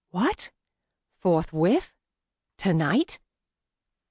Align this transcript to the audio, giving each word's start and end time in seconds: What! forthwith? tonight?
What! 0.09 0.49
forthwith? 1.19 1.93
tonight? 2.57 3.19